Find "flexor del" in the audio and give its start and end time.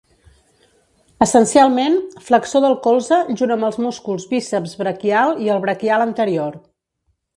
2.29-2.73